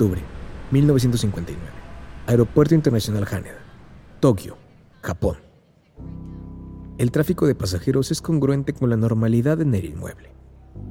[0.00, 0.22] Octubre
[0.70, 1.60] 1959.
[2.26, 3.58] Aeropuerto Internacional Haneda,
[4.18, 4.56] Tokio,
[5.02, 5.36] Japón.
[6.96, 10.32] El tráfico de pasajeros es congruente con la normalidad en el inmueble,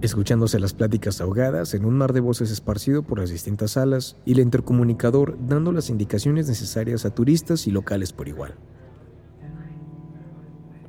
[0.02, 4.34] escuchándose las pláticas ahogadas en un mar de voces esparcido por las distintas salas y
[4.34, 8.54] el intercomunicador dando las indicaciones necesarias a turistas y locales por igual.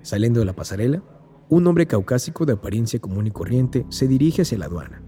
[0.02, 1.02] Saliendo de la pasarela,
[1.48, 5.00] un hombre caucásico de apariencia común y corriente se dirige hacia la aduana.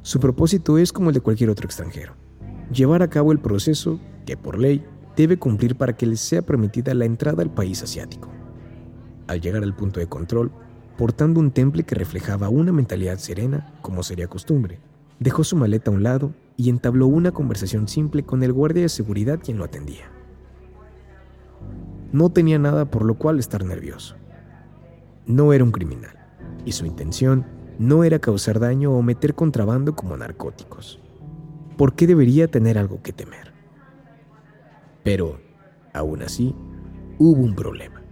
[0.00, 2.14] Su propósito es como el de cualquier otro extranjero,
[2.72, 4.84] llevar a cabo el proceso que por ley
[5.16, 8.28] debe cumplir para que les sea permitida la entrada al país asiático.
[9.26, 10.50] Al llegar al punto de control,
[10.96, 14.78] portando un temple que reflejaba una mentalidad serena, como sería costumbre,
[15.18, 18.88] dejó su maleta a un lado y entabló una conversación simple con el guardia de
[18.88, 20.10] seguridad quien lo atendía.
[22.12, 24.16] No tenía nada por lo cual estar nervioso.
[25.26, 26.16] No era un criminal,
[26.64, 27.44] y su intención
[27.78, 31.00] no era causar daño o meter contrabando como narcóticos.
[31.78, 33.52] ¿Por qué debería tener algo que temer?
[35.04, 35.40] Pero,
[35.94, 36.52] aún así,
[37.18, 38.02] hubo un problema.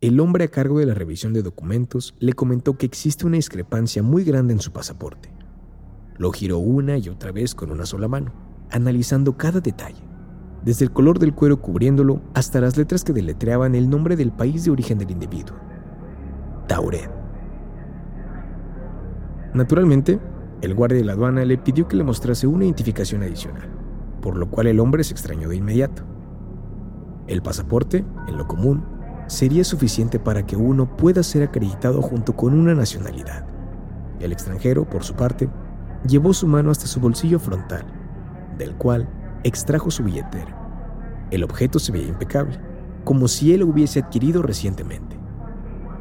[0.00, 4.04] El hombre a cargo de la revisión de documentos le comentó que existe una discrepancia
[4.04, 5.32] muy grande en su pasaporte.
[6.18, 8.32] Lo giró una y otra vez con una sola mano,
[8.70, 10.02] analizando cada detalle,
[10.64, 14.64] desde el color del cuero cubriéndolo hasta las letras que deletreaban el nombre del país
[14.64, 15.56] de origen del individuo.
[16.68, 17.10] Tauret.
[19.54, 20.20] Naturalmente,
[20.62, 23.68] el guardia de la aduana le pidió que le mostrase una identificación adicional,
[24.22, 26.04] por lo cual el hombre se extrañó de inmediato.
[27.26, 28.84] El pasaporte, en lo común,
[29.26, 33.46] sería suficiente para que uno pueda ser acreditado junto con una nacionalidad.
[34.20, 35.50] El extranjero, por su parte,
[36.06, 37.84] llevó su mano hasta su bolsillo frontal,
[38.56, 39.08] del cual
[39.42, 40.61] extrajo su billetera.
[41.32, 42.60] El objeto se veía impecable,
[43.04, 45.18] como si él lo hubiese adquirido recientemente.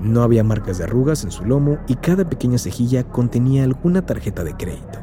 [0.01, 4.43] No había marcas de arrugas en su lomo y cada pequeña cejilla contenía alguna tarjeta
[4.43, 4.99] de crédito,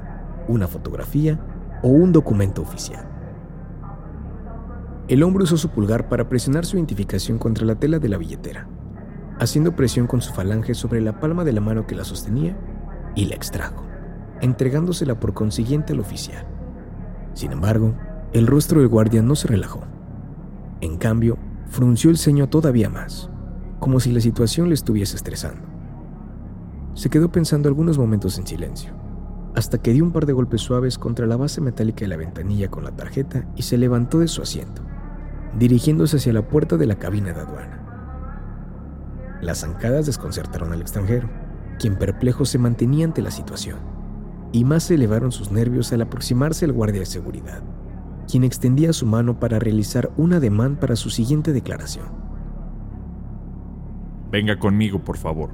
[0.47, 1.41] una fotografía
[1.83, 3.09] o un documento oficial.
[5.09, 8.69] El hombre usó su pulgar para presionar su identificación contra la tela de la billetera,
[9.41, 12.55] haciendo presión con su falange sobre la palma de la mano que la sostenía
[13.15, 13.83] y la extrajo,
[14.43, 16.47] entregándosela por consiguiente al oficial.
[17.33, 17.95] Sin embargo,
[18.35, 19.85] el rostro del guardia no se relajó.
[20.81, 23.31] En cambio, frunció el ceño todavía más,
[23.81, 25.67] como si la situación le estuviese estresando.
[26.95, 28.93] Se quedó pensando algunos momentos en silencio,
[29.57, 32.71] hasta que dio un par de golpes suaves contra la base metálica de la ventanilla
[32.71, 34.83] con la tarjeta y se levantó de su asiento,
[35.59, 37.85] dirigiéndose hacia la puerta de la cabina de aduana.
[39.43, 41.29] Las zancadas desconcertaron al extranjero,
[41.81, 43.79] quien perplejo se mantenía ante la situación,
[44.53, 47.63] y más se elevaron sus nervios al aproximarse al guardia de seguridad
[48.29, 52.07] quien extendía su mano para realizar un ademán para su siguiente declaración.
[54.31, 55.51] Venga conmigo, por favor.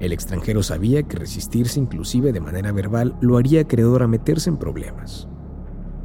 [0.00, 4.58] El extranjero sabía que resistirse inclusive de manera verbal lo haría acreedor a meterse en
[4.58, 5.28] problemas,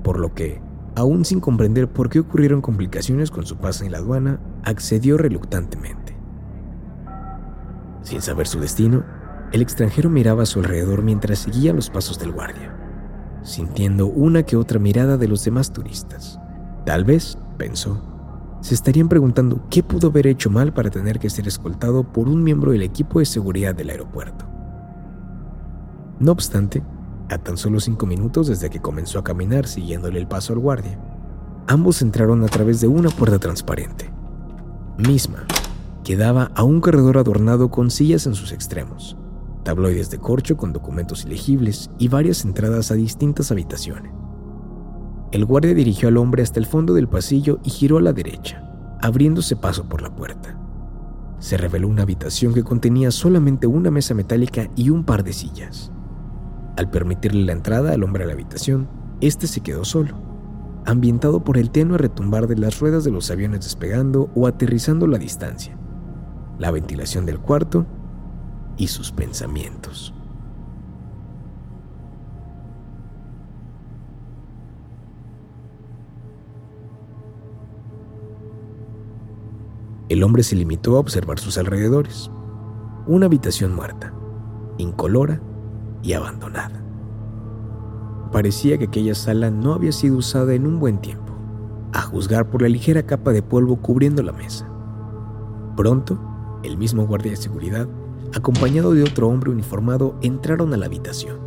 [0.03, 0.61] por lo que,
[0.95, 6.15] aún sin comprender por qué ocurrieron complicaciones con su paso en la aduana, accedió reluctantemente.
[8.03, 9.03] Sin saber su destino,
[9.51, 12.80] el extranjero miraba a su alrededor mientras seguía los pasos del guardia
[13.43, 16.39] sintiendo una que otra mirada de los demás turistas.
[16.85, 18.01] Tal vez, pensó,
[18.61, 22.43] se estarían preguntando qué pudo haber hecho mal para tener que ser escoltado por un
[22.43, 24.45] miembro del equipo de seguridad del aeropuerto.
[26.19, 26.83] No obstante,
[27.29, 30.99] a tan solo cinco minutos desde que comenzó a caminar siguiéndole el paso al guardia,
[31.67, 34.11] ambos entraron a través de una puerta transparente,
[34.97, 35.45] misma,
[36.03, 39.17] que daba a un corredor adornado con sillas en sus extremos,
[39.63, 44.11] tabloides de corcho con documentos ilegibles y varias entradas a distintas habitaciones.
[45.31, 48.63] El guardia dirigió al hombre hasta el fondo del pasillo y giró a la derecha,
[49.01, 50.57] abriéndose paso por la puerta.
[51.39, 55.91] Se reveló una habitación que contenía solamente una mesa metálica y un par de sillas.
[56.77, 58.89] Al permitirle la entrada al hombre a la habitación,
[59.21, 60.15] este se quedó solo,
[60.85, 65.09] ambientado por el tenue retumbar de las ruedas de los aviones despegando o aterrizando a
[65.09, 65.77] la distancia.
[66.59, 67.85] La ventilación del cuarto
[68.77, 70.13] y sus pensamientos.
[80.11, 82.29] El hombre se limitó a observar sus alrededores.
[83.07, 84.13] Una habitación muerta,
[84.77, 85.41] incolora
[86.03, 86.83] y abandonada.
[88.31, 91.33] Parecía que aquella sala no había sido usada en un buen tiempo,
[91.93, 94.69] a juzgar por la ligera capa de polvo cubriendo la mesa.
[95.77, 96.19] Pronto,
[96.63, 97.87] el mismo guardia de seguridad
[98.35, 101.37] acompañado de otro hombre uniformado, entraron a la habitación.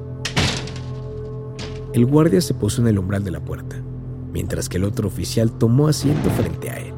[1.92, 3.76] El guardia se posó en el umbral de la puerta,
[4.32, 6.94] mientras que el otro oficial tomó asiento frente a él.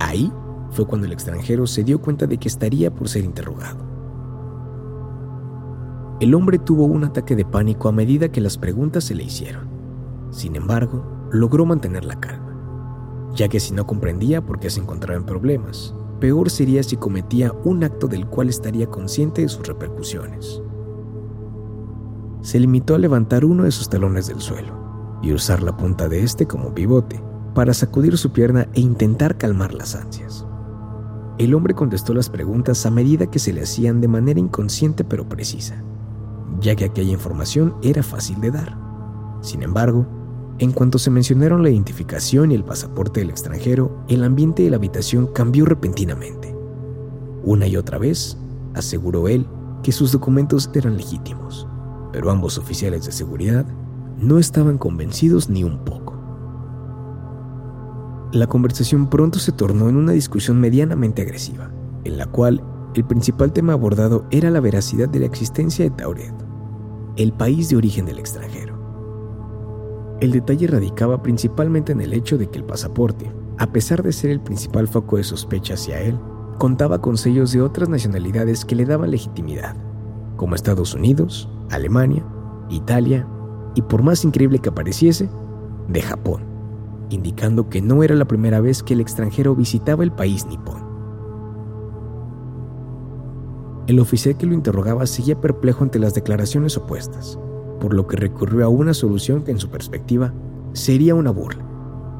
[0.00, 0.32] Ahí
[0.70, 3.86] fue cuando el extranjero se dio cuenta de que estaría por ser interrogado.
[6.20, 9.68] El hombre tuvo un ataque de pánico a medida que las preguntas se le hicieron.
[10.30, 15.16] Sin embargo, logró mantener la calma, ya que si no comprendía por qué se encontraba
[15.16, 20.62] en problemas, peor sería si cometía un acto del cual estaría consciente de sus repercusiones.
[22.42, 26.22] Se limitó a levantar uno de sus talones del suelo y usar la punta de
[26.22, 27.22] este como pivote
[27.54, 30.46] para sacudir su pierna e intentar calmar las ansias.
[31.38, 35.28] El hombre contestó las preguntas a medida que se le hacían de manera inconsciente pero
[35.28, 35.82] precisa,
[36.60, 38.78] ya que aquella información era fácil de dar.
[39.40, 40.06] Sin embargo,
[40.58, 44.76] en cuanto se mencionaron la identificación y el pasaporte del extranjero, el ambiente de la
[44.76, 46.54] habitación cambió repentinamente.
[47.44, 48.36] Una y otra vez,
[48.74, 49.46] aseguró él
[49.82, 51.68] que sus documentos eran legítimos,
[52.12, 53.66] pero ambos oficiales de seguridad
[54.18, 56.14] no estaban convencidos ni un poco.
[58.32, 61.70] La conversación pronto se tornó en una discusión medianamente agresiva,
[62.02, 62.62] en la cual
[62.94, 66.34] el principal tema abordado era la veracidad de la existencia de Tauret,
[67.16, 68.77] el país de origen del extranjero.
[70.20, 74.30] El detalle radicaba principalmente en el hecho de que el pasaporte, a pesar de ser
[74.30, 76.18] el principal foco de sospecha hacia él,
[76.58, 79.76] contaba con sellos de otras nacionalidades que le daban legitimidad,
[80.36, 82.24] como Estados Unidos, Alemania,
[82.68, 83.28] Italia
[83.76, 85.30] y, por más increíble que pareciese,
[85.86, 86.42] de Japón,
[87.10, 90.82] indicando que no era la primera vez que el extranjero visitaba el país nipón.
[93.86, 97.38] El oficial que lo interrogaba seguía perplejo ante las declaraciones opuestas,
[97.78, 100.32] por lo que recurrió a una solución que en su perspectiva
[100.72, 101.64] sería una burla,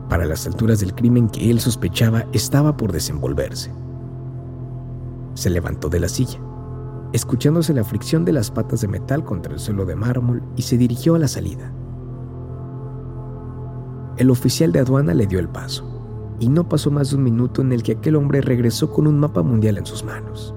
[0.08, 3.72] para las alturas del crimen que él sospechaba estaba por desenvolverse.
[5.34, 6.40] Se levantó de la silla,
[7.12, 10.76] escuchándose la fricción de las patas de metal contra el suelo de mármol y se
[10.76, 11.72] dirigió a la salida.
[14.16, 15.84] El oficial de aduana le dio el paso,
[16.40, 19.18] y no pasó más de un minuto en el que aquel hombre regresó con un
[19.18, 20.54] mapa mundial en sus manos.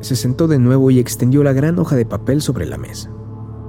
[0.00, 3.10] Se sentó de nuevo y extendió la gran hoja de papel sobre la mesa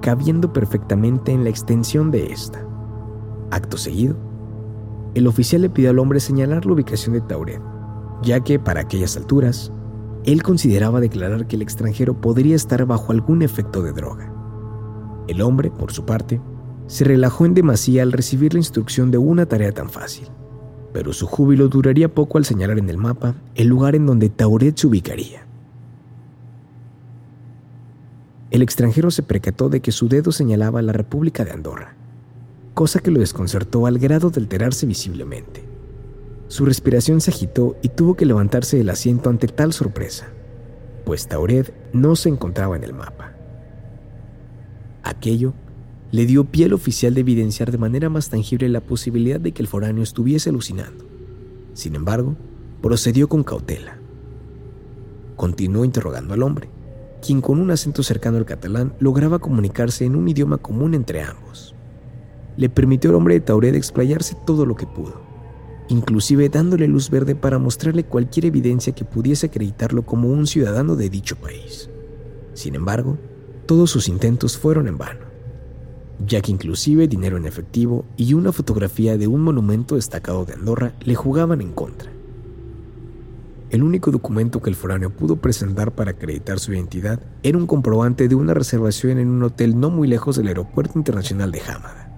[0.01, 2.65] cabiendo perfectamente en la extensión de esta.
[3.51, 4.15] Acto seguido,
[5.15, 7.61] el oficial le pidió al hombre señalar la ubicación de Tauret,
[8.21, 9.71] ya que para aquellas alturas,
[10.25, 14.31] él consideraba declarar que el extranjero podría estar bajo algún efecto de droga.
[15.27, 16.39] El hombre, por su parte,
[16.87, 20.27] se relajó en demasía al recibir la instrucción de una tarea tan fácil,
[20.93, 24.77] pero su júbilo duraría poco al señalar en el mapa el lugar en donde Tauret
[24.77, 25.48] se ubicaría.
[28.51, 31.93] El extranjero se percató de que su dedo señalaba la República de Andorra,
[32.73, 35.63] cosa que lo desconcertó al grado de alterarse visiblemente.
[36.47, 40.29] Su respiración se agitó y tuvo que levantarse del asiento ante tal sorpresa,
[41.05, 43.33] pues Tauret no se encontraba en el mapa.
[45.03, 45.53] Aquello
[46.11, 49.61] le dio pie al oficial de evidenciar de manera más tangible la posibilidad de que
[49.61, 51.05] el foráneo estuviese alucinando.
[51.75, 52.35] Sin embargo,
[52.81, 53.99] procedió con cautela.
[55.35, 56.78] Continuó interrogando al hombre
[57.21, 61.75] quien con un acento cercano al catalán lograba comunicarse en un idioma común entre ambos.
[62.57, 65.21] Le permitió al hombre de Tauret explayarse todo lo que pudo,
[65.87, 71.09] inclusive dándole luz verde para mostrarle cualquier evidencia que pudiese acreditarlo como un ciudadano de
[71.09, 71.89] dicho país.
[72.53, 73.17] Sin embargo,
[73.65, 75.21] todos sus intentos fueron en vano,
[76.25, 80.93] ya que inclusive dinero en efectivo y una fotografía de un monumento destacado de Andorra
[81.01, 82.18] le jugaban en contra.
[83.69, 88.27] El único documento que el foráneo pudo presentar para acreditar su identidad era un comprobante
[88.27, 92.09] de una reservación en un hotel no muy lejos del Aeropuerto Internacional de Hamada.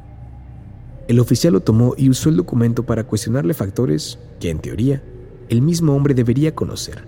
[1.10, 5.03] El oficial lo tomó y usó el documento para cuestionarle factores que, en teoría,
[5.50, 7.03] el mismo hombre debería conocer,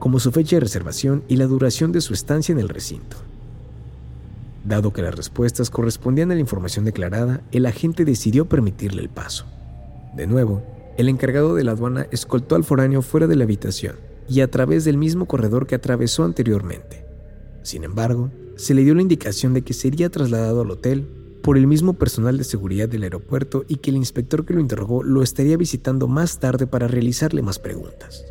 [0.00, 3.18] como su fecha de reservación y la duración de su estancia en el recinto.
[4.64, 9.44] Dado que las respuestas correspondían a la información declarada, el agente decidió permitirle el paso.
[10.16, 10.62] De nuevo,
[10.96, 13.96] el encargado de la aduana escoltó al foráneo fuera de la habitación
[14.28, 17.04] y a través del mismo corredor que atravesó anteriormente.
[17.62, 21.08] Sin embargo, se le dio la indicación de que sería trasladado al hotel
[21.42, 25.02] por el mismo personal de seguridad del aeropuerto y que el inspector que lo interrogó
[25.02, 28.24] lo estaría visitando más tarde para realizarle más preguntas.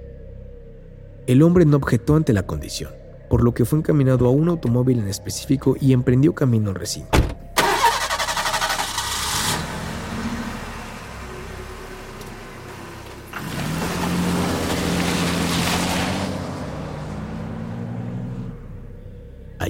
[1.28, 2.92] El hombre no objetó ante la condición,
[3.30, 7.18] por lo que fue encaminado a un automóvil en específico y emprendió camino al recinto.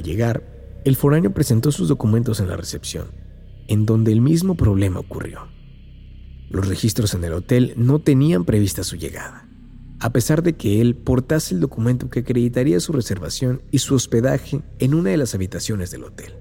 [0.04, 0.44] Llegar,
[0.84, 3.08] el foráneo presentó sus documentos en la recepción,
[3.68, 5.48] en donde el mismo problema ocurrió.
[6.50, 9.48] Los registros en el hotel no tenían prevista su llegada,
[10.00, 14.62] a pesar de que él portase el documento que acreditaría su reservación y su hospedaje
[14.80, 16.34] en una de las habitaciones del hotel.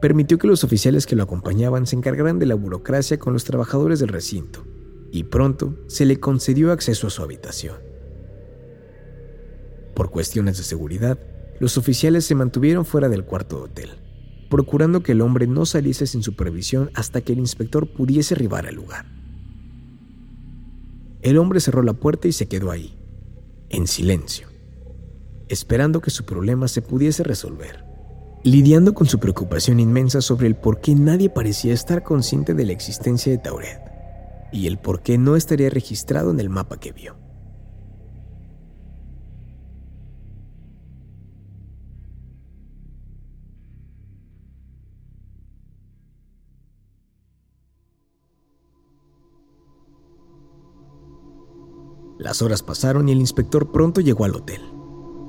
[0.00, 3.98] Permitió que los oficiales que lo acompañaban se encargaran de la burocracia con los trabajadores
[3.98, 4.64] del recinto
[5.10, 7.76] y pronto se le concedió acceso a su habitación.
[9.94, 11.18] Por cuestiones de seguridad,
[11.60, 13.90] los oficiales se mantuvieron fuera del cuarto de hotel,
[14.50, 18.74] procurando que el hombre no saliese sin supervisión hasta que el inspector pudiese arribar al
[18.74, 19.06] lugar.
[21.22, 22.96] El hombre cerró la puerta y se quedó ahí,
[23.70, 24.48] en silencio,
[25.48, 27.84] esperando que su problema se pudiese resolver,
[28.42, 32.72] lidiando con su preocupación inmensa sobre el por qué nadie parecía estar consciente de la
[32.72, 33.80] existencia de Tauret
[34.52, 37.23] y el por qué no estaría registrado en el mapa que vio.
[52.24, 54.62] Las horas pasaron y el inspector pronto llegó al hotel.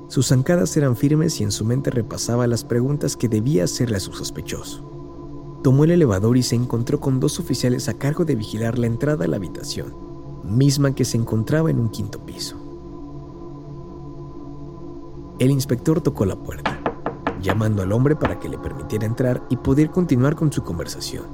[0.08, 4.00] Sus zancadas eran firmes y en su mente repasaba las preguntas que debía hacerle a
[4.00, 5.60] su sospechoso.
[5.62, 9.26] Tomó el elevador y se encontró con dos oficiales a cargo de vigilar la entrada
[9.26, 9.94] a la habitación,
[10.42, 12.56] misma que se encontraba en un quinto piso.
[15.38, 16.80] El inspector tocó la puerta,
[17.42, 21.26] llamando al hombre para que le permitiera entrar y poder continuar con su conversación,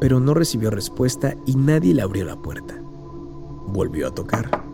[0.00, 2.78] pero no recibió respuesta y nadie le abrió la puerta.
[3.68, 4.67] Volvió a tocar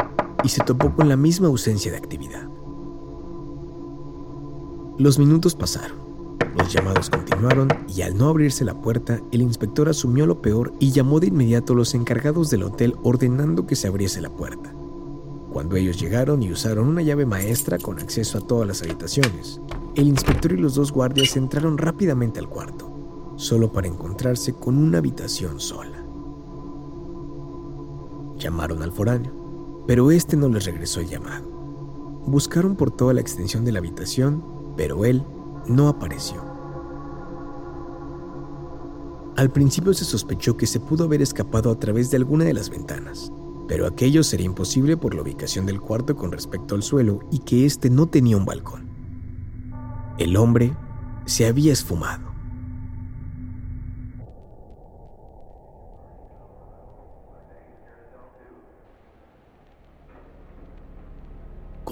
[0.44, 2.48] y se topó con la misma ausencia de actividad.
[4.98, 5.96] Los minutos pasaron,
[6.56, 10.92] los llamados continuaron y al no abrirse la puerta, el inspector asumió lo peor y
[10.92, 14.72] llamó de inmediato a los encargados del hotel ordenando que se abriese la puerta.
[15.52, 19.60] Cuando ellos llegaron y usaron una llave maestra con acceso a todas las habitaciones,
[19.96, 24.98] el inspector y los dos guardias entraron rápidamente al cuarto, solo para encontrarse con una
[24.98, 26.04] habitación sola.
[28.36, 29.43] Llamaron al foráneo
[29.86, 31.44] pero este no les regresó el llamado.
[32.26, 34.42] Buscaron por toda la extensión de la habitación,
[34.76, 35.24] pero él
[35.66, 36.42] no apareció.
[39.36, 42.70] Al principio se sospechó que se pudo haber escapado a través de alguna de las
[42.70, 43.32] ventanas,
[43.66, 47.66] pero aquello sería imposible por la ubicación del cuarto con respecto al suelo y que
[47.66, 48.88] éste no tenía un balcón.
[50.18, 50.76] El hombre
[51.26, 52.33] se había esfumado.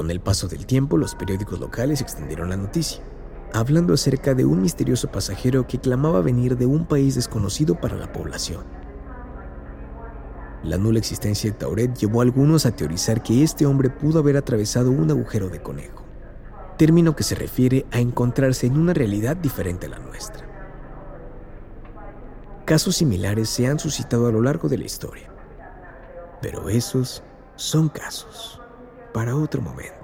[0.02, 3.04] Con el paso del tiempo, los periódicos locales extendieron la noticia,
[3.52, 8.10] hablando acerca de un misterioso pasajero que clamaba venir de un país desconocido para la
[8.10, 8.64] población.
[10.64, 14.36] La nula existencia de Tauret llevó a algunos a teorizar que este hombre pudo haber
[14.36, 16.02] atravesado un agujero de conejo,
[16.78, 20.44] término que se refiere a encontrarse en una realidad diferente a la nuestra.
[22.64, 25.32] Casos similares se han suscitado a lo largo de la historia,
[26.40, 27.22] pero esos
[27.54, 28.61] son casos
[29.12, 30.01] para otro momento.